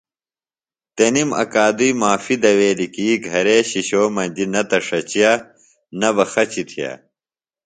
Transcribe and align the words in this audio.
تنِم 0.95 1.29
اکادُئی 1.43 1.91
معافیۡ 1.99 2.37
دویلیۡ 2.43 2.91
کی 2.95 3.07
گھرے 3.27 3.57
شِشو 3.69 4.03
مجیۡ 4.15 4.49
نہ 4.53 4.61
تہ 4.69 4.77
ݜچِیہ 4.87 5.31
نہ 5.99 6.09
بہ 6.15 6.25
خچیۡ 6.31 6.67
تِھیہ۔ 6.69 6.91